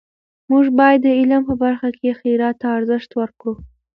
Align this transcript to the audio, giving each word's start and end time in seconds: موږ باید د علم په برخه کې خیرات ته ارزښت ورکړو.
موږ 0.49 0.65
باید 0.79 0.99
د 1.03 1.07
علم 1.17 1.41
په 1.49 1.53
برخه 1.63 1.89
کې 1.97 2.17
خیرات 2.19 2.55
ته 2.61 2.67
ارزښت 2.77 3.09
ورکړو. 3.19 3.53